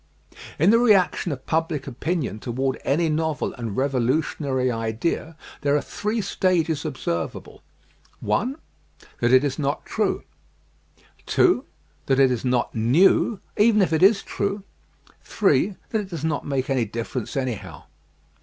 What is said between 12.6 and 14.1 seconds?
new even if it